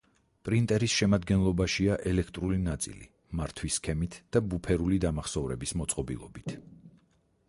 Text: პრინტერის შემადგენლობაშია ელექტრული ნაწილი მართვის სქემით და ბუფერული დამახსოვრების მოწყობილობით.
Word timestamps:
პრინტერის 0.47 0.93
შემადგენლობაშია 1.01 1.97
ელექტრული 2.11 2.57
ნაწილი 2.63 3.09
მართვის 3.41 3.77
სქემით 3.81 4.17
და 4.37 4.41
ბუფერული 4.55 4.99
დამახსოვრების 5.05 5.75
მოწყობილობით. 5.83 6.57